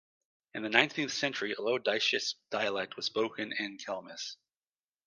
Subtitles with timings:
[0.55, 4.35] In the nineteenth century a Low Dietsch dialect was spoken in Kelmis.